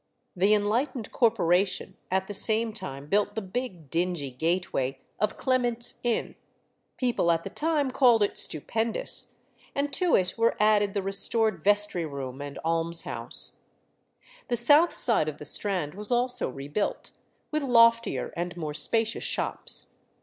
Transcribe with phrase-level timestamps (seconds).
[0.35, 6.33] The enlightened Corporation at the same time built the big, dingy gateway of Clement's Inn
[6.97, 9.33] people at the time called it "stupendous;"
[9.75, 13.59] and to it were added the restored vestry room and almshouse.
[14.47, 17.11] The south side of the Strand was also rebuilt,
[17.51, 19.97] with loftier and more spacious shops.